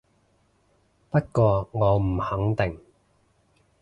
[1.11, 2.79] 不過我唔肯定